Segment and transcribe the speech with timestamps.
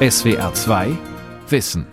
[0.00, 0.96] SWR 2
[1.48, 1.84] Wissen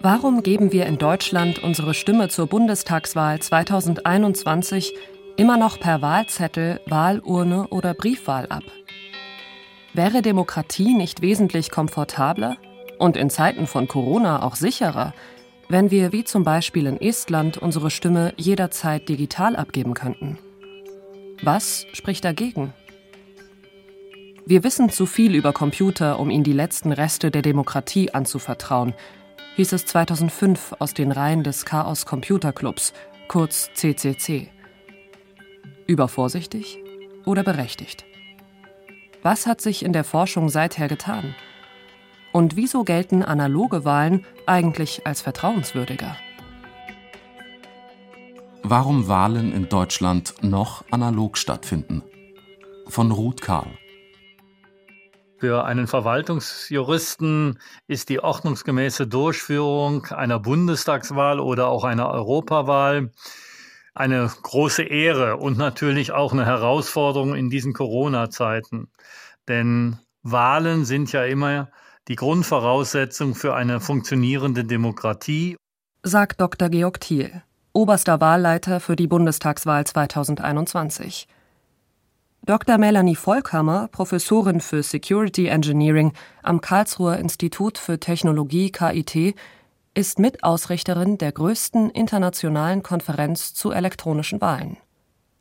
[0.00, 4.94] Warum geben wir in Deutschland unsere Stimme zur Bundestagswahl 2021
[5.36, 8.62] immer noch per Wahlzettel, Wahlurne oder Briefwahl ab?
[9.92, 12.56] Wäre Demokratie nicht wesentlich komfortabler
[12.98, 15.12] und in Zeiten von Corona auch sicherer,
[15.68, 20.38] wenn wir wie zum Beispiel in Estland unsere Stimme jederzeit digital abgeben könnten?
[21.42, 22.72] Was spricht dagegen?
[24.48, 28.94] Wir wissen zu viel über Computer, um ihnen die letzten Reste der Demokratie anzuvertrauen,
[29.56, 32.92] hieß es 2005 aus den Reihen des Chaos Computer Clubs,
[33.26, 34.48] kurz CCC.
[35.88, 36.78] Übervorsichtig
[37.24, 38.04] oder berechtigt?
[39.20, 41.34] Was hat sich in der Forschung seither getan?
[42.30, 46.16] Und wieso gelten analoge Wahlen eigentlich als vertrauenswürdiger?
[48.62, 52.04] Warum Wahlen in Deutschland noch analog stattfinden?
[52.86, 53.76] Von Ruth Karl.
[55.38, 63.10] Für einen Verwaltungsjuristen ist die ordnungsgemäße Durchführung einer Bundestagswahl oder auch einer Europawahl
[63.94, 68.88] eine große Ehre und natürlich auch eine Herausforderung in diesen Corona-Zeiten.
[69.48, 71.70] Denn Wahlen sind ja immer
[72.08, 75.56] die Grundvoraussetzung für eine funktionierende Demokratie.
[76.02, 76.68] Sagt Dr.
[76.68, 77.42] Georg Thiel
[77.76, 81.28] oberster Wahlleiter für die Bundestagswahl 2021.
[82.46, 82.78] Dr.
[82.78, 86.12] Melanie Volkhammer, Professorin für Security Engineering
[86.44, 89.34] am Karlsruher Institut für Technologie KIT,
[89.94, 94.76] ist Mitausrichterin der größten internationalen Konferenz zu elektronischen Wahlen.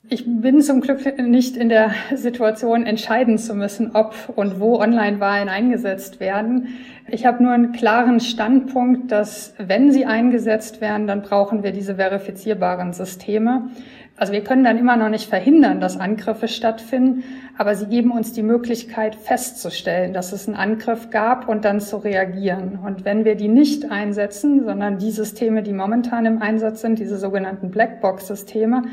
[0.08, 5.50] Ich bin zum Glück nicht in der Situation, entscheiden zu müssen, ob und wo Online-Wahlen
[5.50, 6.70] eingesetzt werden.
[7.08, 11.96] Ich habe nur einen klaren Standpunkt, dass wenn sie eingesetzt werden, dann brauchen wir diese
[11.96, 13.70] verifizierbaren Systeme.
[14.18, 17.26] Also wir können dann immer noch nicht verhindern, dass Angriffe stattfinden,
[17.58, 21.98] aber sie geben uns die Möglichkeit festzustellen, dass es einen Angriff gab und dann zu
[21.98, 22.80] reagieren.
[22.82, 27.18] Und wenn wir die nicht einsetzen, sondern die Systeme, die momentan im Einsatz sind, diese
[27.18, 28.84] sogenannten Blackbox-Systeme,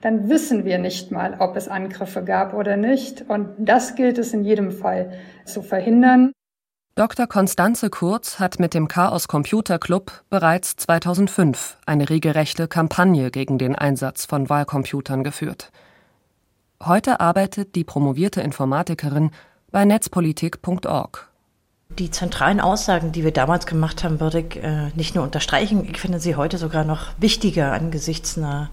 [0.00, 3.24] dann wissen wir nicht mal, ob es Angriffe gab oder nicht.
[3.28, 5.12] Und das gilt es in jedem Fall
[5.44, 6.32] zu verhindern.
[6.98, 7.26] Dr.
[7.26, 13.76] Konstanze Kurz hat mit dem Chaos Computer Club bereits 2005 eine regelrechte Kampagne gegen den
[13.76, 15.72] Einsatz von Wahlcomputern geführt.
[16.82, 19.30] Heute arbeitet die promovierte Informatikerin
[19.70, 21.28] bei netzpolitik.org
[21.88, 26.00] die zentralen Aussagen, die wir damals gemacht haben, würde ich äh, nicht nur unterstreichen, ich
[26.00, 28.70] finde sie heute sogar noch wichtiger angesichts einer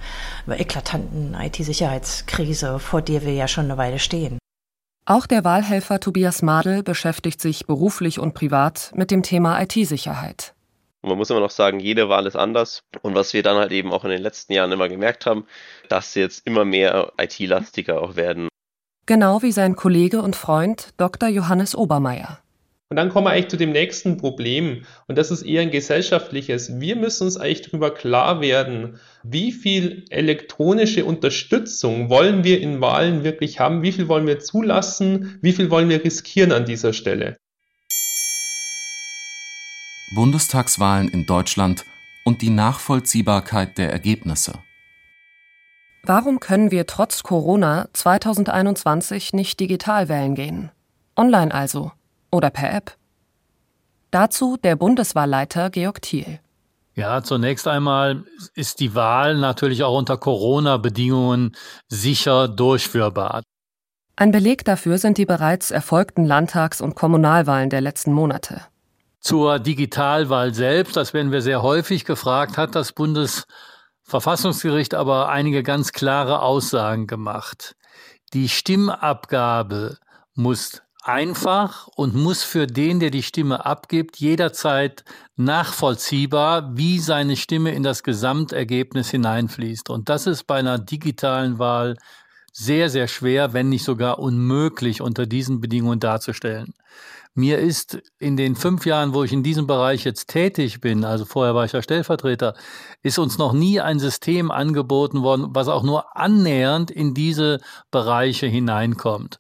[0.47, 4.39] eklatanten IT-Sicherheitskrise, vor der wir ja schon eine Weile stehen.
[5.05, 10.53] Auch der Wahlhelfer Tobias Madel beschäftigt sich beruflich und privat mit dem Thema IT-Sicherheit.
[11.01, 12.83] Und man muss immer noch sagen, jede Wahl ist anders.
[13.01, 15.45] Und was wir dann halt eben auch in den letzten Jahren immer gemerkt haben,
[15.89, 18.47] dass sie jetzt immer mehr IT-lastiger auch werden.
[19.05, 21.27] Genau wie sein Kollege und Freund Dr.
[21.27, 22.39] Johannes Obermeier.
[22.89, 24.85] Und dann kommen wir eigentlich zu dem nächsten Problem.
[25.07, 26.79] Und das ist eher ein gesellschaftliches.
[26.79, 33.23] Wir müssen uns eigentlich darüber klar werden, wie viel elektronische Unterstützung wollen wir in Wahlen
[33.23, 33.81] wirklich haben?
[33.81, 35.39] Wie viel wollen wir zulassen?
[35.41, 37.37] Wie viel wollen wir riskieren an dieser Stelle?
[40.13, 41.85] Bundestagswahlen in Deutschland
[42.25, 44.53] und die Nachvollziehbarkeit der Ergebnisse.
[46.03, 50.69] Warum können wir trotz Corona 2021 nicht digital wählen gehen?
[51.15, 51.91] Online also
[52.33, 52.97] oder per App?
[54.11, 56.41] Dazu der Bundeswahlleiter Georg Thiel.
[56.95, 58.23] Ja, zunächst einmal
[58.53, 61.55] ist die Wahl natürlich auch unter Corona-Bedingungen
[61.87, 63.41] sicher durchführbar.
[64.15, 68.61] Ein Beleg dafür sind die bereits erfolgten Landtags- und Kommunalwahlen der letzten Monate.
[69.19, 75.93] Zur Digitalwahl selbst, das werden wir sehr häufig gefragt, hat das Bundesverfassungsgericht aber einige ganz
[75.93, 77.75] klare Aussagen gemacht.
[78.33, 79.97] Die Stimmabgabe
[80.35, 85.03] muss einfach und muss für den, der die Stimme abgibt, jederzeit
[85.35, 89.89] nachvollziehbar, wie seine Stimme in das Gesamtergebnis hineinfließt.
[89.89, 91.97] Und das ist bei einer digitalen Wahl
[92.53, 96.73] sehr, sehr schwer, wenn nicht sogar unmöglich unter diesen Bedingungen darzustellen.
[97.35, 101.25] Mir ist in den fünf Jahren, wo ich in diesem Bereich jetzt tätig bin, also
[101.25, 102.53] vorher war ich ja Stellvertreter,
[103.01, 108.45] ist uns noch nie ein System angeboten worden, was auch nur annähernd in diese Bereiche
[108.45, 109.39] hineinkommt.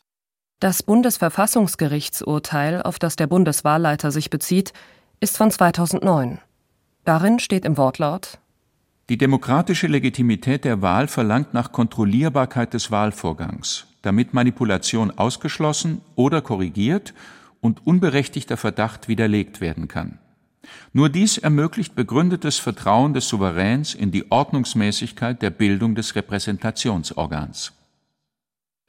[0.63, 4.71] Das Bundesverfassungsgerichtsurteil, auf das der Bundeswahlleiter sich bezieht,
[5.19, 6.39] ist von 2009.
[7.03, 8.39] Darin steht im Wortlaut
[9.09, 17.13] Die demokratische Legitimität der Wahl verlangt nach Kontrollierbarkeit des Wahlvorgangs, damit Manipulation ausgeschlossen oder korrigiert
[17.59, 20.17] und unberechtigter Verdacht widerlegt werden kann.
[20.93, 27.73] Nur dies ermöglicht begründetes Vertrauen des Souveräns in die Ordnungsmäßigkeit der Bildung des Repräsentationsorgans.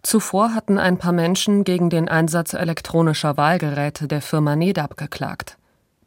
[0.04, 5.56] Zuvor hatten ein paar Menschen gegen den Einsatz elektronischer Wahlgeräte der Firma NEDAP geklagt,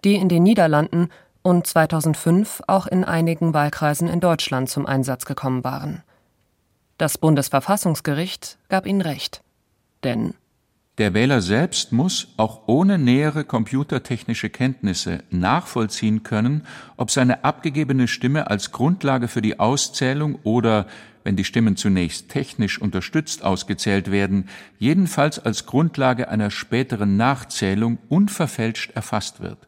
[0.03, 1.09] die in den Niederlanden
[1.41, 6.03] und 2005 auch in einigen Wahlkreisen in Deutschland zum Einsatz gekommen waren.
[6.99, 9.41] Das Bundesverfassungsgericht gab ihnen recht.
[10.03, 10.35] Denn
[10.99, 16.65] der Wähler selbst muss, auch ohne nähere computertechnische Kenntnisse, nachvollziehen können,
[16.97, 20.87] ob seine abgegebene Stimme als Grundlage für die Auszählung oder,
[21.27, 24.47] wenn die Stimmen zunächst technisch unterstützt ausgezählt werden,
[24.79, 29.67] jedenfalls als Grundlage einer späteren Nachzählung unverfälscht erfasst wird.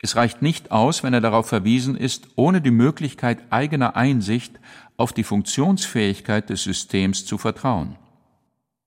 [0.00, 4.60] Es reicht nicht aus, wenn er darauf verwiesen ist, ohne die Möglichkeit eigener Einsicht
[4.96, 7.96] auf die Funktionsfähigkeit des Systems zu vertrauen.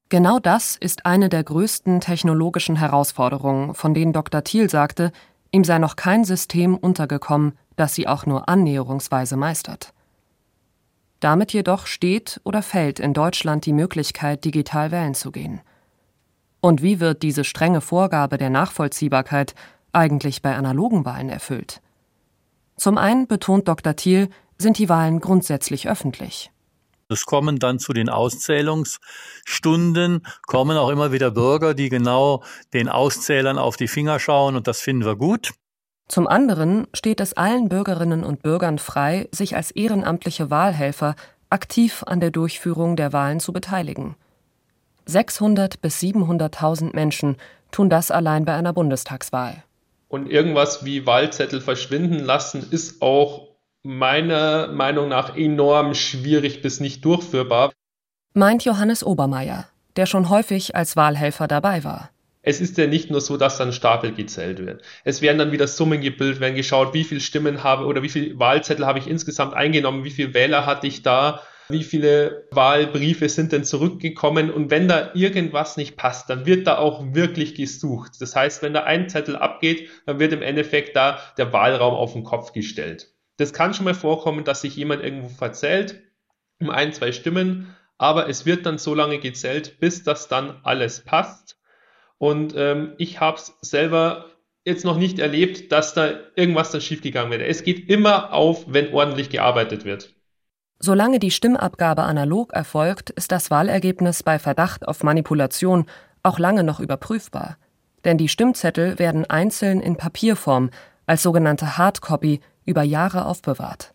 [0.07, 4.41] Genau das ist eine der größten technologischen Herausforderungen, von denen Dr.
[4.41, 5.12] Thiel sagte,
[5.51, 9.94] ihm sei noch kein System untergekommen, das sie auch nur annäherungsweise meistert.
[11.23, 15.61] Damit jedoch steht oder fällt in Deutschland die Möglichkeit, digital wählen zu gehen.
[16.59, 19.55] Und wie wird diese strenge Vorgabe der Nachvollziehbarkeit
[19.93, 21.81] eigentlich bei analogen Wahlen erfüllt?
[22.75, 23.95] Zum einen betont Dr.
[23.95, 24.27] Thiel,
[24.57, 26.51] sind die Wahlen grundsätzlich öffentlich.
[27.07, 32.43] Es kommen dann zu den Auszählungsstunden, kommen auch immer wieder Bürger, die genau
[32.73, 35.53] den Auszählern auf die Finger schauen und das finden wir gut.
[36.07, 41.15] Zum anderen steht es allen Bürgerinnen und Bürgern frei, sich als ehrenamtliche Wahlhelfer
[41.50, 44.15] aktiv an der Durchführung der Wahlen zu beteiligen.
[45.05, 47.38] 600 bis 700.000 Menschen
[47.71, 49.63] tun das allein bei einer Bundestagswahl.
[50.07, 53.47] Und irgendwas wie Wahlzettel verschwinden lassen ist auch
[53.83, 57.71] meiner Meinung nach enorm schwierig bis nicht durchführbar.
[58.33, 62.09] Meint Johannes Obermeier, der schon häufig als Wahlhelfer dabei war.
[62.45, 64.84] Es ist ja nicht nur so, dass dann Stapel gezählt wird.
[65.06, 68.38] Es werden dann wieder Summen gebildet, werden geschaut, wie viele Stimmen habe oder wie viele
[68.38, 73.54] Wahlzettel habe ich insgesamt eingenommen, wie viele Wähler hatte ich da, wie viele Wahlbriefe sind
[73.54, 78.19] denn zurückgekommen und wenn da irgendwas nicht passt, dann wird da auch wirklich gesucht.
[78.19, 82.12] Das heißt, wenn da ein Zettel abgeht, dann wird im Endeffekt da der Wahlraum auf
[82.12, 83.13] den Kopf gestellt.
[83.38, 86.01] Das kann schon mal vorkommen, dass sich jemand irgendwo verzählt
[86.60, 91.04] um ein, zwei Stimmen, aber es wird dann so lange gezählt, bis das dann alles
[91.06, 91.57] passt.
[92.23, 94.27] Und ähm, ich habe es selber
[94.63, 97.45] jetzt noch nicht erlebt, dass da irgendwas dann schiefgegangen wäre.
[97.45, 100.13] Es geht immer auf, wenn ordentlich gearbeitet wird.
[100.79, 105.85] Solange die Stimmabgabe analog erfolgt, ist das Wahlergebnis bei Verdacht auf Manipulation
[106.23, 107.57] auch lange noch überprüfbar.
[108.05, 110.69] Denn die Stimmzettel werden einzeln in Papierform
[111.05, 113.93] als sogenannte Hardcopy über Jahre aufbewahrt.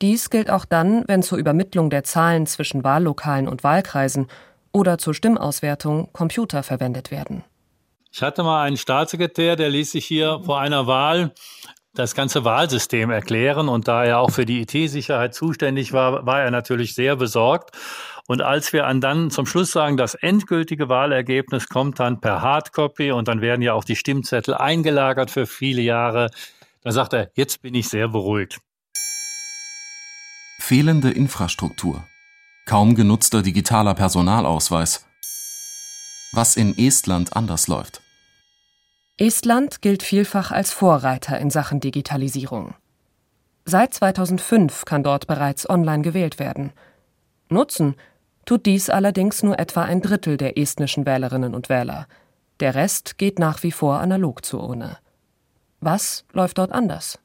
[0.00, 4.28] Dies gilt auch dann, wenn zur Übermittlung der Zahlen zwischen Wahllokalen und Wahlkreisen
[4.76, 7.44] oder zur Stimmauswertung Computer verwendet werden.
[8.12, 11.32] Ich hatte mal einen Staatssekretär, der ließ sich hier vor einer Wahl
[11.94, 16.50] das ganze Wahlsystem erklären und da er auch für die IT-Sicherheit zuständig war, war er
[16.50, 17.70] natürlich sehr besorgt.
[18.28, 23.28] Und als wir dann zum Schluss sagen, das endgültige Wahlergebnis kommt dann per Hardcopy und
[23.28, 26.28] dann werden ja auch die Stimmzettel eingelagert für viele Jahre,
[26.82, 28.58] da sagt er, jetzt bin ich sehr beruhigt.
[30.58, 32.04] Fehlende Infrastruktur.
[32.68, 35.06] Kaum genutzter digitaler Personalausweis.
[36.32, 38.00] Was in Estland anders läuft.
[39.16, 42.74] Estland gilt vielfach als Vorreiter in Sachen Digitalisierung.
[43.64, 46.72] Seit 2005 kann dort bereits online gewählt werden.
[47.48, 47.94] Nutzen
[48.46, 52.08] tut dies allerdings nur etwa ein Drittel der estnischen Wählerinnen und Wähler.
[52.58, 54.98] Der Rest geht nach wie vor analog zur Urne.
[55.78, 57.20] Was läuft dort anders?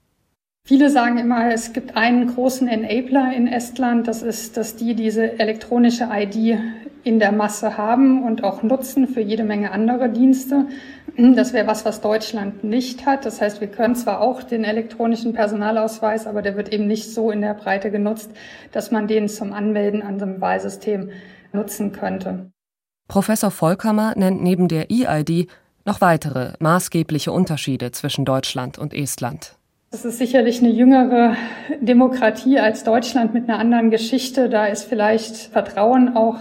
[0.72, 4.08] Viele sagen immer, es gibt einen großen Enabler in Estland.
[4.08, 6.60] Das ist, dass die diese elektronische ID
[7.04, 10.68] in der Masse haben und auch nutzen für jede Menge andere Dienste.
[11.18, 13.26] Das wäre was, was Deutschland nicht hat.
[13.26, 17.32] Das heißt, wir können zwar auch den elektronischen Personalausweis, aber der wird eben nicht so
[17.32, 18.32] in der Breite genutzt,
[18.72, 21.10] dass man den zum Anmelden an einem Wahlsystem
[21.52, 22.52] nutzen könnte.
[23.10, 25.48] Professor Volkammer nennt neben der EID
[25.86, 29.58] noch weitere maßgebliche Unterschiede zwischen Deutschland und Estland.
[29.94, 31.36] Es ist sicherlich eine jüngere
[31.82, 34.48] Demokratie als Deutschland mit einer anderen Geschichte.
[34.48, 36.38] Da ist vielleicht Vertrauen auch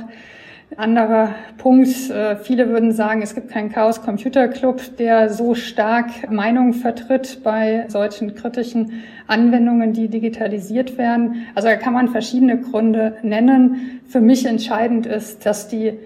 [0.71, 2.11] ein anderer Punkt.
[2.11, 7.41] Äh, viele würden sagen, es gibt keinen Chaos Computer Club, der so stark Meinungen vertritt
[7.43, 11.47] bei solchen kritischen Anwendungen, die digitalisiert werden.
[11.57, 14.01] Also da kann man verschiedene Gründe nennen.
[14.07, 15.99] Für mich entscheidend ist, dass die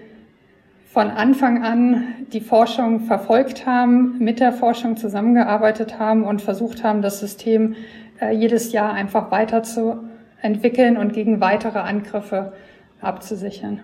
[0.95, 7.01] von Anfang an die Forschung verfolgt haben, mit der Forschung zusammengearbeitet haben und versucht haben,
[7.01, 7.75] das System
[8.21, 12.53] äh, jedes Jahr einfach weiterzuentwickeln und gegen weitere Angriffe
[13.01, 13.83] abzusichern.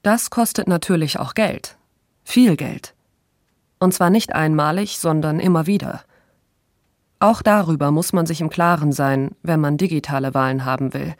[0.00, 1.76] Das kostet natürlich auch Geld.
[2.24, 2.94] Viel Geld.
[3.78, 6.00] Und zwar nicht einmalig, sondern immer wieder.
[7.18, 11.14] Auch darüber muss man sich im Klaren sein, wenn man digitale Wahlen haben will.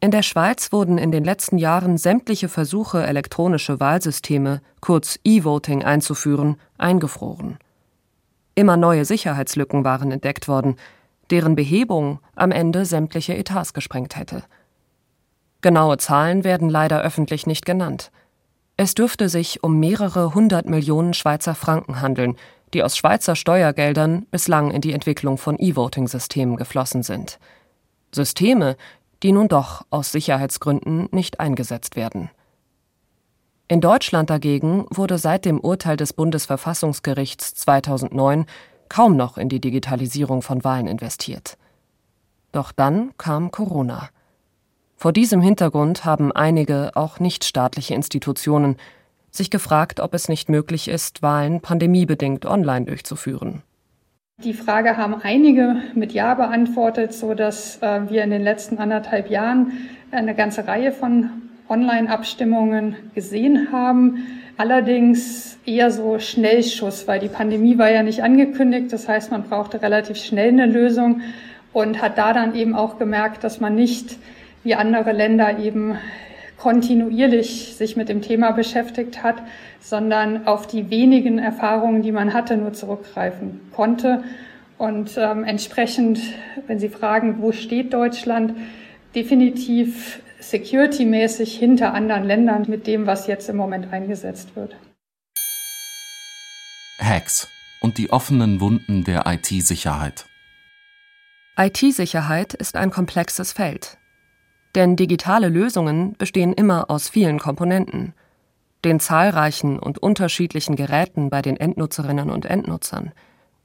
[0.00, 6.56] In der Schweiz wurden in den letzten Jahren sämtliche Versuche, elektronische Wahlsysteme, kurz E-Voting, einzuführen,
[6.78, 7.58] eingefroren.
[8.54, 10.76] Immer neue Sicherheitslücken waren entdeckt worden,
[11.30, 14.44] deren Behebung am Ende sämtliche Etats gesprengt hätte.
[15.62, 18.12] Genaue Zahlen werden leider öffentlich nicht genannt.
[18.76, 22.36] Es dürfte sich um mehrere hundert Millionen Schweizer Franken handeln,
[22.72, 27.40] die aus Schweizer Steuergeldern bislang in die Entwicklung von E-Voting-Systemen geflossen sind.
[28.14, 28.76] Systeme,
[29.22, 32.30] die nun doch aus Sicherheitsgründen nicht eingesetzt werden.
[33.66, 38.46] In Deutschland dagegen wurde seit dem Urteil des Bundesverfassungsgerichts 2009
[38.88, 41.58] kaum noch in die Digitalisierung von Wahlen investiert.
[42.52, 44.08] Doch dann kam Corona.
[44.96, 48.76] Vor diesem Hintergrund haben einige, auch nichtstaatliche Institutionen,
[49.30, 53.62] sich gefragt, ob es nicht möglich ist, Wahlen pandemiebedingt online durchzuführen.
[54.44, 59.30] Die Frage haben einige mit Ja beantwortet, so dass äh, wir in den letzten anderthalb
[59.30, 59.72] Jahren
[60.12, 61.30] eine ganze Reihe von
[61.68, 64.28] Online-Abstimmungen gesehen haben.
[64.56, 68.92] Allerdings eher so Schnellschuss, weil die Pandemie war ja nicht angekündigt.
[68.92, 71.20] Das heißt, man brauchte relativ schnell eine Lösung
[71.72, 74.18] und hat da dann eben auch gemerkt, dass man nicht
[74.62, 75.98] wie andere Länder eben
[76.58, 79.36] kontinuierlich sich mit dem Thema beschäftigt hat,
[79.80, 84.24] sondern auf die wenigen Erfahrungen, die man hatte, nur zurückgreifen konnte.
[84.76, 86.20] Und ähm, entsprechend,
[86.66, 88.54] wenn Sie fragen, wo steht Deutschland,
[89.14, 94.76] definitiv security-mäßig hinter anderen Ländern mit dem, was jetzt im Moment eingesetzt wird.
[97.00, 97.48] Hacks
[97.80, 100.26] und die offenen Wunden der IT-Sicherheit.
[101.56, 103.97] IT-Sicherheit ist ein komplexes Feld.
[104.78, 108.14] Denn digitale Lösungen bestehen immer aus vielen Komponenten,
[108.84, 113.10] den zahlreichen und unterschiedlichen Geräten bei den Endnutzerinnen und Endnutzern,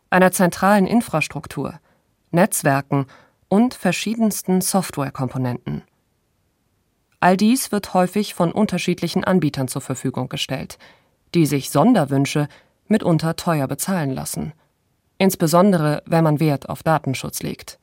[0.09, 1.75] einer zentralen Infrastruktur,
[2.31, 3.05] Netzwerken
[3.47, 5.83] und verschiedensten Softwarekomponenten.
[7.19, 10.79] All dies wird häufig von unterschiedlichen Anbietern zur Verfügung gestellt,
[11.35, 12.47] die sich Sonderwünsche
[12.87, 14.53] mitunter teuer bezahlen lassen,
[15.19, 17.77] insbesondere wenn man Wert auf Datenschutz legt.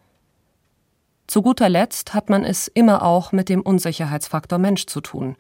[1.31, 5.37] Zu guter Letzt hat man es immer auch mit dem Unsicherheitsfaktor Mensch zu tun,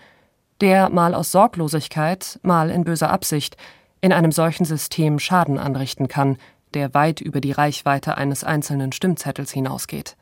[0.60, 3.56] der mal aus Sorglosigkeit, mal in böser Absicht
[4.00, 6.36] in einem solchen System Schaden anrichten kann,
[6.74, 10.16] der weit über die Reichweite eines einzelnen Stimmzettels hinausgeht.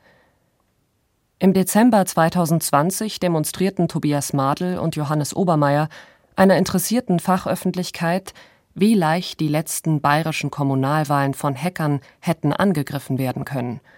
[1.37, 5.87] Im Dezember 2020 demonstrierten Tobias Madl und Johannes Obermeier
[6.35, 8.33] einer interessierten Fachöffentlichkeit,
[8.73, 13.81] wie leicht die letzten bayerischen Kommunalwahlen von Hackern hätten angegriffen werden können–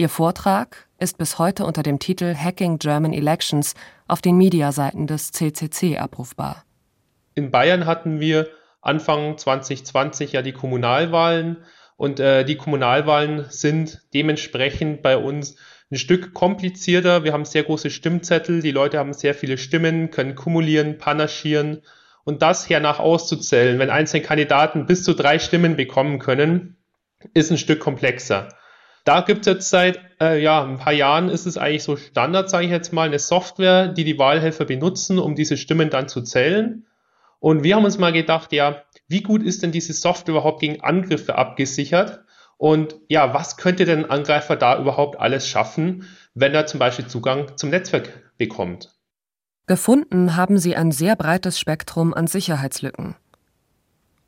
[0.00, 3.74] Ihr Vortrag ist bis heute unter dem Titel Hacking German Elections
[4.08, 6.64] auf den Mediaseiten des CCC abrufbar.
[7.34, 8.48] In Bayern hatten wir
[8.80, 11.58] Anfang 2020 ja die Kommunalwahlen
[11.98, 15.56] und äh, die Kommunalwahlen sind dementsprechend bei uns
[15.90, 17.22] ein Stück komplizierter.
[17.22, 21.82] Wir haben sehr große Stimmzettel, die Leute haben sehr viele Stimmen, können kumulieren, panaschieren
[22.24, 26.78] und das hernach auszuzählen, wenn einzelne Kandidaten bis zu drei Stimmen bekommen können,
[27.34, 28.48] ist ein Stück komplexer.
[29.10, 32.48] Da gibt es jetzt seit äh, ja, ein paar Jahren ist es eigentlich so Standard,
[32.48, 36.22] sage ich jetzt mal, eine Software, die die Wahlhelfer benutzen, um diese Stimmen dann zu
[36.22, 36.86] zählen.
[37.40, 40.80] Und wir haben uns mal gedacht, ja, wie gut ist denn diese Software überhaupt gegen
[40.82, 42.20] Angriffe abgesichert?
[42.56, 47.08] Und ja, was könnte denn ein Angreifer da überhaupt alles schaffen, wenn er zum Beispiel
[47.08, 48.90] Zugang zum Netzwerk bekommt?
[49.66, 53.16] Gefunden haben sie ein sehr breites Spektrum an Sicherheitslücken.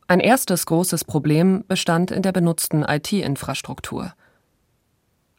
[0.09, 4.15] Ein erstes großes Problem bestand in der benutzten IT-Infrastruktur.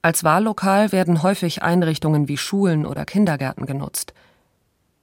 [0.06, 4.14] Als Wahllokal werden häufig Einrichtungen wie Schulen oder Kindergärten genutzt.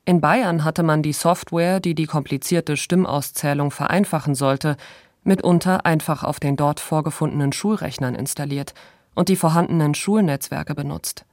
[0.05, 4.77] In Bayern hatte man die Software, die die komplizierte Stimmauszählung vereinfachen sollte,
[5.25, 8.75] mitunter einfach auf den dort vorgefundenen Schulrechnern installiert
[9.15, 11.25] und die vorhandenen Schulnetzwerke benutzt.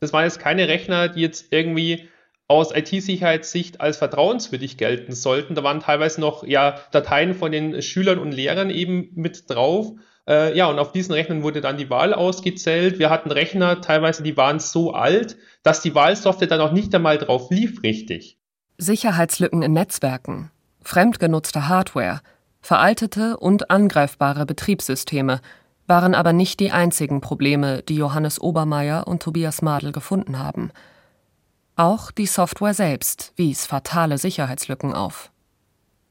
[0.00, 2.08] Das waren jetzt keine Rechner, die jetzt irgendwie
[2.48, 5.54] aus IT-Sicherheitssicht als vertrauenswürdig gelten sollten.
[5.54, 9.92] Da waren teilweise noch ja Dateien von den Schülern und Lehrern eben mit drauf.
[10.28, 12.98] Äh, ja, und auf diesen Rechnern wurde dann die Wahl ausgezählt.
[12.98, 17.18] Wir hatten Rechner, teilweise die waren so alt, dass die Wahlsoftware dann auch nicht einmal
[17.18, 18.38] drauf lief richtig.
[18.78, 20.50] Sicherheitslücken in Netzwerken,
[20.82, 22.20] fremdgenutzte Hardware,
[22.60, 25.40] veraltete und angreifbare Betriebssysteme
[25.86, 30.70] waren aber nicht die einzigen Probleme, die Johannes Obermeier und Tobias Madel gefunden haben.
[31.74, 35.30] Auch die Software selbst wies fatale Sicherheitslücken auf.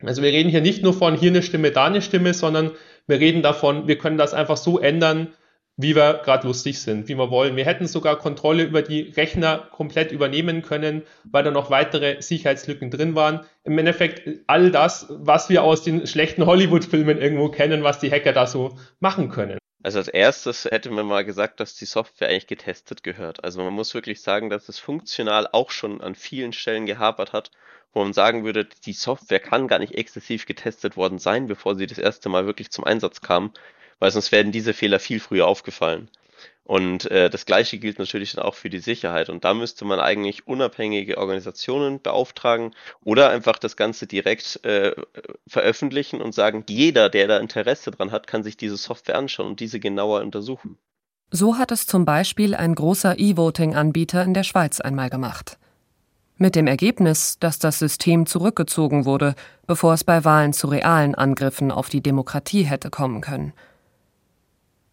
[0.03, 2.71] Also wir reden hier nicht nur von hier eine Stimme, da eine Stimme, sondern
[3.07, 5.33] wir reden davon, wir können das einfach so ändern,
[5.77, 7.55] wie wir gerade lustig sind, wie wir wollen.
[7.55, 12.91] Wir hätten sogar Kontrolle über die Rechner komplett übernehmen können, weil da noch weitere Sicherheitslücken
[12.91, 13.41] drin waren.
[13.63, 18.33] Im Endeffekt all das, was wir aus den schlechten Hollywood-Filmen irgendwo kennen, was die Hacker
[18.33, 19.57] da so machen können.
[19.83, 23.43] Also als erstes hätte man mal gesagt, dass die Software eigentlich getestet gehört.
[23.43, 27.49] Also man muss wirklich sagen, dass es funktional auch schon an vielen Stellen gehapert hat,
[27.93, 31.87] wo man sagen würde, die Software kann gar nicht exzessiv getestet worden sein, bevor sie
[31.87, 33.51] das erste Mal wirklich zum Einsatz kam,
[33.99, 36.09] weil sonst werden diese Fehler viel früher aufgefallen.
[36.63, 39.29] Und äh, das Gleiche gilt natürlich dann auch für die Sicherheit.
[39.29, 44.93] Und da müsste man eigentlich unabhängige Organisationen beauftragen oder einfach das Ganze direkt äh,
[45.47, 49.59] veröffentlichen und sagen, jeder, der da Interesse dran hat, kann sich diese Software anschauen und
[49.59, 50.77] diese genauer untersuchen.
[51.31, 55.57] So hat es zum Beispiel ein großer E-Voting-Anbieter in der Schweiz einmal gemacht.
[56.41, 59.35] Mit dem Ergebnis, dass das System zurückgezogen wurde,
[59.67, 63.53] bevor es bei Wahlen zu realen Angriffen auf die Demokratie hätte kommen können–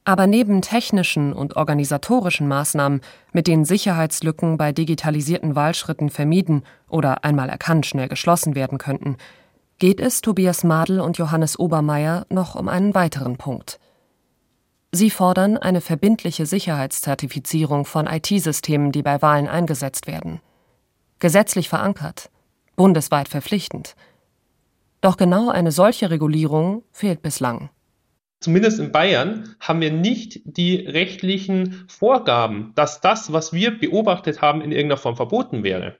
[0.08, 3.02] aber neben technischen und organisatorischen Maßnahmen,
[3.34, 9.18] mit denen Sicherheitslücken bei digitalisierten Wahlschritten vermieden oder einmal erkannt schnell geschlossen werden könnten,
[9.78, 13.78] geht es Tobias Madel und Johannes Obermeier noch um einen weiteren Punkt.
[14.92, 20.40] Sie fordern eine verbindliche Sicherheitszertifizierung von IT-Systemen, die bei Wahlen eingesetzt werden.
[21.18, 22.30] Gesetzlich verankert,
[22.76, 23.96] bundesweit verpflichtend.
[25.00, 27.70] Doch genau eine solche Regulierung fehlt bislang
[28.40, 34.60] zumindest in Bayern, haben wir nicht die rechtlichen Vorgaben, dass das, was wir beobachtet haben,
[34.60, 35.96] in irgendeiner Form verboten wäre.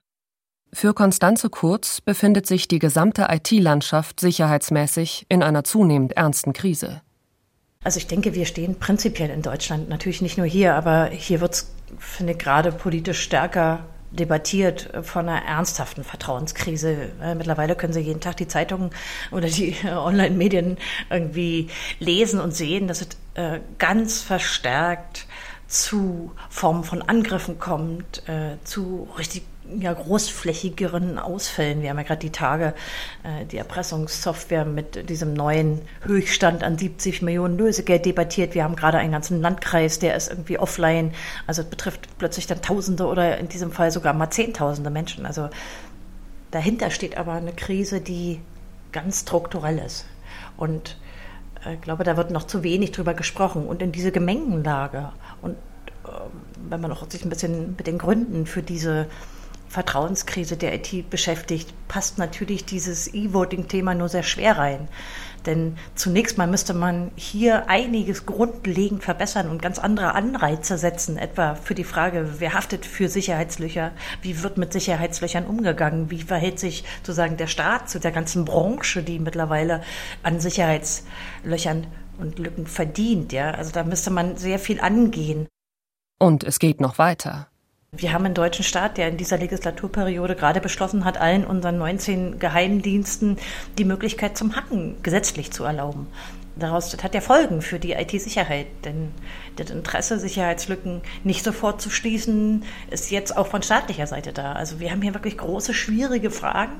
[0.72, 7.00] Für Konstanze Kurz befindet sich die gesamte IT-Landschaft sicherheitsmäßig in einer zunehmend ernsten Krise.
[7.82, 11.54] Also ich denke, wir stehen prinzipiell in Deutschland, natürlich nicht nur hier, aber hier wird
[11.54, 17.10] es, finde ich, gerade politisch stärker debattiert von einer ernsthaften Vertrauenskrise.
[17.22, 18.90] Äh, mittlerweile können Sie jeden Tag die Zeitungen
[19.30, 20.78] oder die äh, Online-Medien
[21.10, 25.26] irgendwie lesen und sehen, dass es äh, ganz verstärkt
[25.66, 28.22] zu Formen von Angriffen kommt,
[28.64, 29.42] zu richtig
[29.78, 31.82] ja, großflächigeren Ausfällen.
[31.82, 32.74] Wir haben ja gerade die Tage
[33.22, 38.54] äh, die Erpressungssoftware mit diesem neuen Höchststand an 70 Millionen Lösegeld debattiert.
[38.54, 41.12] Wir haben gerade einen ganzen Landkreis, der ist irgendwie offline.
[41.46, 45.26] Also es betrifft plötzlich dann Tausende oder in diesem Fall sogar mal Zehntausende Menschen.
[45.26, 45.48] Also
[46.50, 48.40] dahinter steht aber eine Krise, die
[48.92, 50.06] ganz strukturell ist.
[50.56, 50.96] Und
[51.64, 53.66] äh, ich glaube, da wird noch zu wenig drüber gesprochen.
[53.66, 55.52] Und in diese Gemengenlage und
[56.04, 56.10] äh,
[56.68, 59.06] wenn man auch sich ein bisschen mit den Gründen für diese
[59.68, 64.88] Vertrauenskrise der IT beschäftigt, passt natürlich dieses E-Voting-Thema nur sehr schwer rein.
[65.46, 71.54] Denn zunächst mal müsste man hier einiges grundlegend verbessern und ganz andere Anreize setzen, etwa
[71.54, 76.84] für die Frage, wer haftet für Sicherheitslöcher, wie wird mit Sicherheitslöchern umgegangen, wie verhält sich
[76.98, 79.82] sozusagen der Staat zu der ganzen Branche, die mittlerweile
[80.22, 81.86] an Sicherheitslöchern
[82.18, 83.32] und Lücken verdient.
[83.32, 83.52] Ja?
[83.52, 85.46] Also da müsste man sehr viel angehen.
[86.18, 87.47] Und es geht noch weiter.
[87.92, 92.38] Wir haben einen deutschen Staat, der in dieser Legislaturperiode gerade beschlossen hat, allen unseren 19
[92.38, 93.38] Geheimdiensten
[93.78, 96.06] die Möglichkeit zum Hacken gesetzlich zu erlauben.
[96.54, 99.12] Daraus hat ja Folgen für die IT-Sicherheit, denn
[99.56, 104.52] das Interesse, Sicherheitslücken nicht sofort zu schließen, ist jetzt auch von staatlicher Seite da.
[104.52, 106.74] Also wir haben hier wirklich große, schwierige Fragen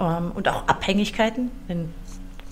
[0.00, 1.50] ähm, und auch Abhängigkeiten.
[1.66, 1.94] Denn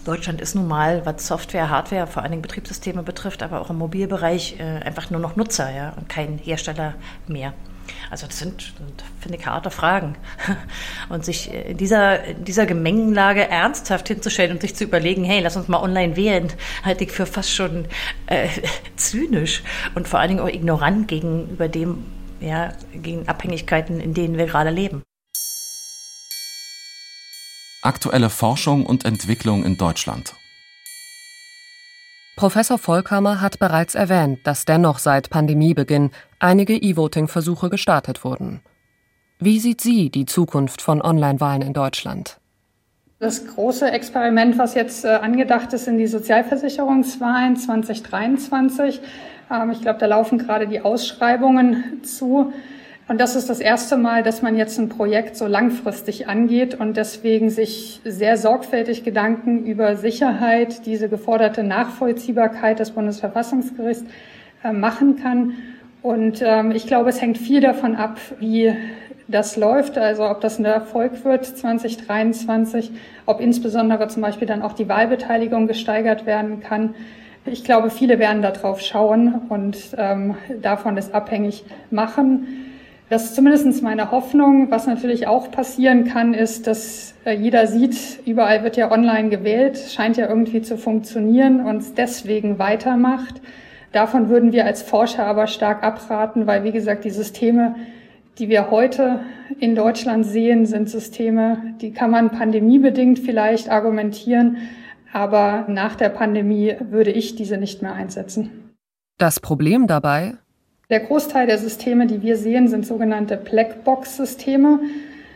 [0.07, 3.77] Deutschland ist nun mal, was Software, Hardware, vor allen Dingen Betriebssysteme betrifft, aber auch im
[3.77, 6.95] Mobilbereich äh, einfach nur noch Nutzer ja, und kein Hersteller
[7.27, 7.55] mehr.
[8.11, 8.73] Also das sind,
[9.21, 10.17] finde ich, harte Fragen.
[11.09, 15.57] Und sich in dieser, in dieser Gemengenlage ernsthaft hinzustellen und sich zu überlegen, hey, lass
[15.57, 16.53] uns mal online wählen,
[16.85, 17.87] halte ich für fast schon
[18.27, 18.49] äh,
[18.97, 19.63] zynisch
[19.95, 22.05] und vor allen Dingen auch ignorant gegenüber dem,
[22.41, 25.03] ja, gegen Abhängigkeiten, in denen wir gerade leben.
[27.87, 30.35] Aktuelle Forschung und Entwicklung in Deutschland.
[32.35, 38.61] Professor Volkhammer hat bereits erwähnt, dass dennoch seit Pandemiebeginn einige E-Voting-Versuche gestartet wurden.
[39.39, 42.41] Wie sieht sie die Zukunft von Online-Wahlen in Deutschland?
[43.21, 49.01] Das große Experiment, was jetzt äh, angedacht ist, sind die Sozialversicherungswahlen 2023.
[49.49, 52.53] Ähm, ich glaube, da laufen gerade die Ausschreibungen zu.
[53.09, 56.97] Und das ist das erste Mal, dass man jetzt ein Projekt so langfristig angeht und
[56.97, 64.05] deswegen sich sehr sorgfältig Gedanken über Sicherheit, diese geforderte Nachvollziehbarkeit des Bundesverfassungsgerichts
[64.65, 65.53] äh, machen kann.
[66.03, 68.75] Und ähm, ich glaube, es hängt viel davon ab, wie
[69.29, 72.91] das läuft, also ob das ein Erfolg wird 2023,
[73.25, 76.95] ob insbesondere zum Beispiel dann auch die Wahlbeteiligung gesteigert werden kann.
[77.45, 82.75] Ich glaube, viele werden darauf schauen und ähm, davon es abhängig machen.
[83.09, 84.71] Das ist zumindest meine Hoffnung.
[84.71, 89.79] Was natürlich auch passieren kann, ist, dass äh, jeder sieht, überall wird ja online gewählt,
[89.79, 93.41] scheint ja irgendwie zu funktionieren und es deswegen weitermacht.
[93.93, 97.77] Davon würden wir als Forscher aber stark abraten, weil, wie gesagt, die Systeme,
[98.39, 99.21] die wir heute
[99.61, 104.59] in Deutschland sehen, sind Systeme, die kann man pandemiebedingt vielleicht argumentieren,
[105.13, 108.75] aber nach der Pandemie würde ich diese nicht mehr einsetzen.
[109.17, 110.35] Das Problem dabei?
[110.89, 114.81] Der Großteil der Systeme, die wir sehen, sind sogenannte Blackbox-Systeme.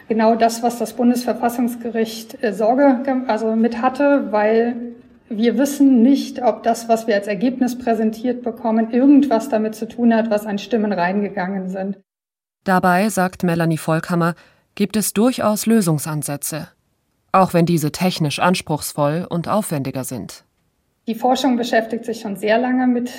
[0.08, 4.76] Genau das, was das Bundesverfassungsgericht äh, Sorge also mit hatte, weil
[5.28, 10.14] wir wissen nicht, ob das, was wir als Ergebnis präsentiert bekommen, irgendwas damit zu tun
[10.14, 11.98] hat, was an Stimmen reingegangen sind.
[12.64, 14.34] Dabei, sagt Melanie Volkhammer,
[14.74, 16.68] gibt es durchaus Lösungsansätze,
[17.32, 20.44] auch wenn diese technisch anspruchsvoll und aufwendiger sind.
[21.06, 23.10] Die Forschung beschäftigt sich schon sehr lange mit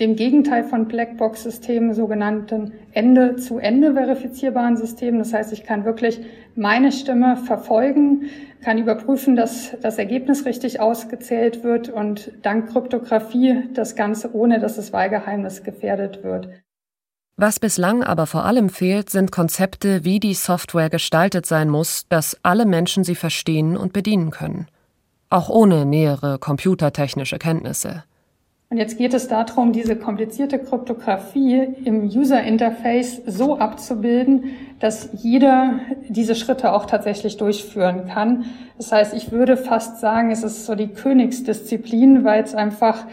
[0.00, 5.18] dem Gegenteil von Blackbox-Systemen, sogenannten Ende-zu-Ende verifizierbaren Systemen.
[5.18, 6.20] Das heißt, ich kann wirklich
[6.56, 8.24] meine Stimme verfolgen,
[8.62, 14.76] kann überprüfen, dass das Ergebnis richtig ausgezählt wird und dank Kryptographie das Ganze ohne, dass
[14.76, 16.48] das Wahlgeheimnis gefährdet wird.
[17.36, 22.36] Was bislang aber vor allem fehlt, sind Konzepte, wie die Software gestaltet sein muss, dass
[22.42, 24.66] alle Menschen sie verstehen und bedienen können.
[25.30, 28.04] Auch ohne nähere computertechnische Kenntnisse.
[28.72, 35.80] Und jetzt geht es darum, diese komplizierte Kryptographie im User Interface so abzubilden, dass jeder
[36.08, 38.44] diese Schritte auch tatsächlich durchführen kann.
[38.76, 43.06] Das heißt, ich würde fast sagen, es ist so die Königsdisziplin, weil es einfach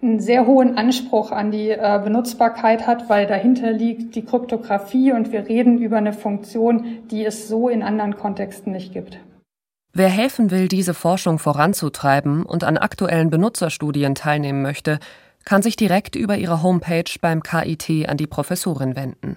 [0.00, 5.30] einen sehr hohen Anspruch an die äh, Benutzbarkeit hat, weil dahinter liegt die Kryptographie und
[5.30, 9.18] wir reden über eine Funktion, die es so in anderen Kontexten nicht gibt.
[9.94, 14.98] Wer helfen will, diese Forschung voranzutreiben und an aktuellen Benutzerstudien teilnehmen möchte,
[15.44, 19.36] kann sich direkt über ihre Homepage beim KIT an die Professorin wenden.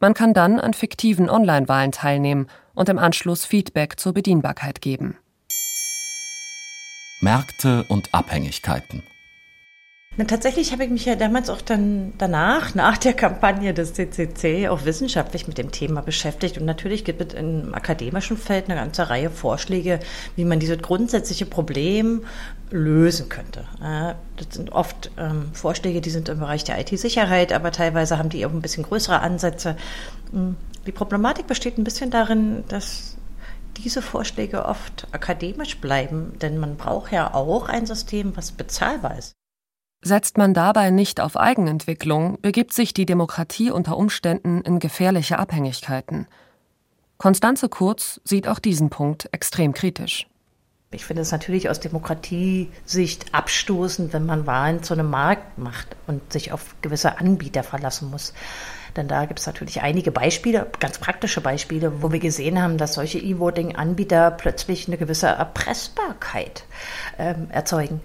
[0.00, 5.16] Man kann dann an fiktiven Online-Wahlen teilnehmen und im Anschluss Feedback zur Bedienbarkeit geben.
[7.20, 9.04] Märkte und Abhängigkeiten.
[10.18, 14.68] Na, tatsächlich habe ich mich ja damals auch dann danach, nach der Kampagne des CCC,
[14.68, 16.58] auch wissenschaftlich mit dem Thema beschäftigt.
[16.58, 20.00] Und natürlich gibt es im akademischen Feld eine ganze Reihe Vorschläge,
[20.36, 22.24] wie man dieses grundsätzliche Problem
[22.70, 23.64] lösen könnte.
[23.80, 28.44] Das sind oft ähm, Vorschläge, die sind im Bereich der IT-Sicherheit, aber teilweise haben die
[28.44, 29.78] auch ein bisschen größere Ansätze.
[30.30, 33.16] Hm, die Problematik besteht ein bisschen darin, dass
[33.78, 39.32] diese Vorschläge oft akademisch bleiben, denn man braucht ja auch ein System, was bezahlbar ist.
[40.04, 46.26] Setzt man dabei nicht auf Eigenentwicklung, begibt sich die Demokratie unter Umständen in gefährliche Abhängigkeiten.
[47.18, 50.26] Konstanze Kurz sieht auch diesen Punkt extrem kritisch.
[50.90, 56.32] Ich finde es natürlich aus Demokratiesicht abstoßend, wenn man Wahlen zu einem Markt macht und
[56.32, 58.34] sich auf gewisse Anbieter verlassen muss.
[58.96, 62.94] Denn da gibt es natürlich einige Beispiele, ganz praktische Beispiele, wo wir gesehen haben, dass
[62.94, 66.64] solche E-Voting-Anbieter plötzlich eine gewisse Erpressbarkeit
[67.18, 68.00] ähm, erzeugen.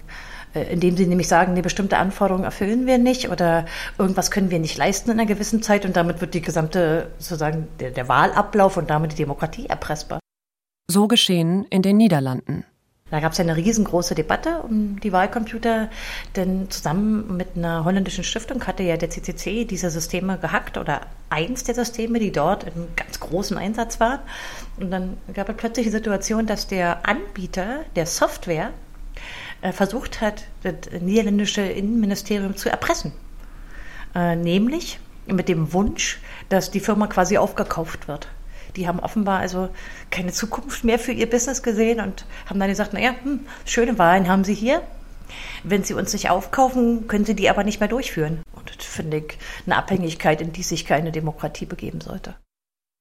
[0.54, 3.66] Äh, indem sie nämlich sagen, eine bestimmte Anforderung erfüllen wir nicht oder
[3.98, 7.68] irgendwas können wir nicht leisten in einer gewissen Zeit und damit wird die gesamte sozusagen
[7.80, 10.20] der, der Wahlablauf und damit die Demokratie erpressbar.
[10.90, 12.64] So geschehen in den Niederlanden.
[13.10, 15.88] Da gab es ja eine riesengroße Debatte um die Wahlcomputer,
[16.36, 21.64] denn zusammen mit einer holländischen Stiftung hatte ja der CCC diese Systeme gehackt oder eins
[21.64, 24.20] der Systeme, die dort in ganz großem Einsatz waren.
[24.78, 28.72] Und dann gab es plötzlich die Situation, dass der Anbieter der Software
[29.72, 33.12] versucht hat, das niederländische Innenministerium zu erpressen.
[34.14, 38.28] Äh, nämlich mit dem Wunsch, dass die Firma quasi aufgekauft wird.
[38.76, 39.68] Die haben offenbar also
[40.10, 44.28] keine Zukunft mehr für ihr Business gesehen und haben dann gesagt, naja, hm, schöne Wahlen
[44.28, 44.82] haben sie hier.
[45.62, 48.42] Wenn sie uns nicht aufkaufen, können sie die aber nicht mehr durchführen.
[48.52, 52.34] Und das finde ich eine Abhängigkeit, in die sich keine Demokratie begeben sollte.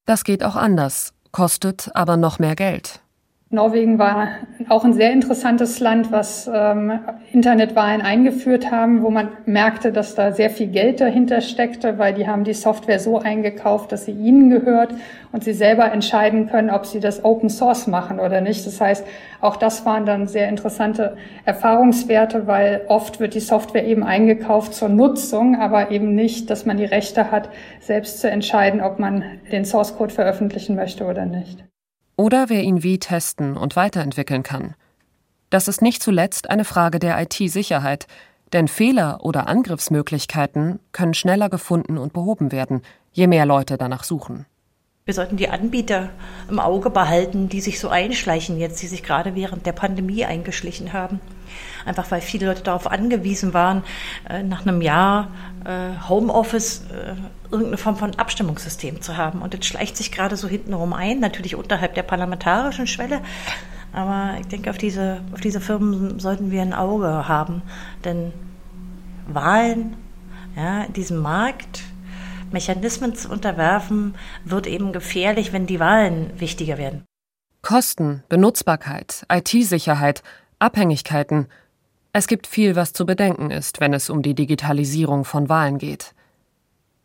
[0.06, 3.02] Das geht auch anders, kostet aber noch mehr Geld.
[3.49, 4.27] Norwegen war
[4.67, 6.99] auch ein sehr interessantes Land, was ähm,
[7.31, 12.27] Internetwahlen eingeführt haben, wo man merkte, dass da sehr viel Geld dahinter steckte, weil die
[12.27, 14.93] haben die Software so eingekauft, dass sie ihnen gehört
[15.31, 18.67] und sie selber entscheiden können, ob sie das Open Source machen oder nicht.
[18.67, 19.07] Das heißt,
[19.39, 24.89] auch das waren dann sehr interessante Erfahrungswerte, weil oft wird die Software eben eingekauft zur
[24.89, 27.47] Nutzung, aber eben nicht, dass man die Rechte hat,
[27.79, 31.63] selbst zu entscheiden, ob man den Source Code veröffentlichen möchte oder nicht
[32.17, 34.75] oder wer ihn wie testen und weiterentwickeln kann.
[35.49, 38.08] Das ist nicht zuletzt eine Frage der IT-Sicherheit,
[38.51, 42.82] denn Fehler oder Angriffsmöglichkeiten können schneller gefunden und behoben werden,
[43.13, 44.45] je mehr Leute danach suchen.
[45.06, 46.10] Wir sollten die Anbieter
[46.49, 50.91] im Auge behalten, die sich so einschleichen jetzt, die sich gerade während der Pandemie eingeschlichen
[50.91, 51.21] haben.
[51.86, 53.83] Einfach weil viele Leute darauf angewiesen waren,
[54.29, 55.29] äh, nach einem Jahr
[55.65, 57.15] äh, Homeoffice äh,
[57.51, 59.41] irgendeine Form von Abstimmungssystem zu haben.
[59.41, 63.21] Und das schleicht sich gerade so hintenrum ein, natürlich unterhalb der parlamentarischen Schwelle.
[63.93, 67.62] Aber ich denke, auf diese, auf diese Firmen sollten wir ein Auge haben.
[68.03, 68.33] Denn
[69.27, 69.95] Wahlen,
[70.55, 71.83] ja, in diesem Markt,
[72.51, 77.05] Mechanismen zu unterwerfen, wird eben gefährlich, wenn die Wahlen wichtiger werden.
[77.62, 80.23] Kosten, Benutzbarkeit, IT-Sicherheit,
[80.60, 81.48] Abhängigkeiten.
[82.13, 86.13] Es gibt viel, was zu bedenken ist, wenn es um die Digitalisierung von Wahlen geht.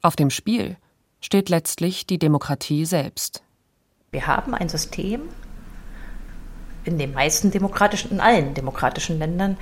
[0.01, 0.77] Auf dem Spiel
[1.21, 3.43] steht letztlich die Demokratie selbst.
[4.11, 5.23] Wir haben ein System
[6.85, 9.57] in den meisten demokratischen, in allen demokratischen Ländern,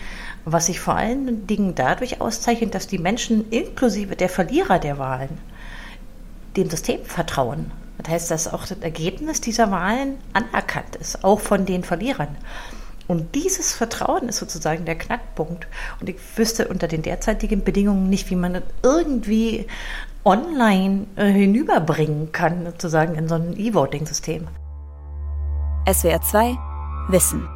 [0.44, 5.38] was sich vor allen Dingen dadurch auszeichnet, dass die Menschen inklusive der Verlierer der Wahlen
[6.56, 7.70] dem System vertrauen.
[7.98, 12.36] Das heißt, dass auch das Ergebnis dieser Wahlen anerkannt ist, auch von den Verlierern.
[13.10, 15.66] Und dieses Vertrauen ist sozusagen der Knackpunkt.
[16.00, 19.66] Und ich wüsste unter den derzeitigen Bedingungen nicht, wie man das irgendwie
[20.24, 24.46] online äh, hinüberbringen kann, sozusagen in so ein E-Voting-System.
[25.92, 26.56] SWR 2
[27.08, 27.48] Wissen.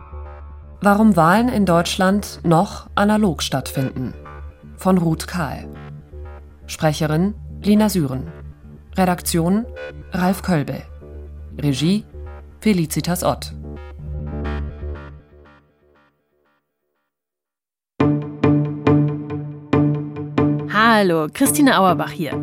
[0.81, 4.13] Warum Wahlen in Deutschland noch analog stattfinden.
[4.77, 5.69] Von Ruth Kahl.
[6.67, 8.27] Sprecherin Lina Süren.
[8.97, 9.67] Redaktion
[10.11, 10.83] Ralf Kölbel.
[11.63, 12.05] Regie
[12.59, 13.55] Felicitas Ott.
[20.87, 22.39] Hallo, Christine Auerbach hier.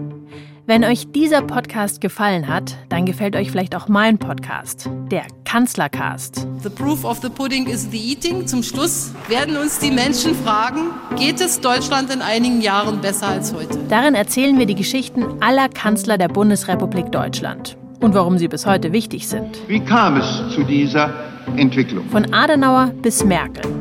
[0.65, 6.47] Wenn euch dieser Podcast gefallen hat, dann gefällt euch vielleicht auch mein Podcast, der Kanzlercast.
[6.63, 8.47] The proof of the pudding is the eating.
[8.47, 13.53] Zum Schluss werden uns die Menschen fragen, geht es Deutschland in einigen Jahren besser als
[13.53, 13.77] heute?
[13.89, 18.91] Darin erzählen wir die Geschichten aller Kanzler der Bundesrepublik Deutschland und warum sie bis heute
[18.91, 19.59] wichtig sind.
[19.67, 21.13] Wie kam es zu dieser
[21.57, 22.09] Entwicklung?
[22.09, 23.80] Von Adenauer bis Merkel.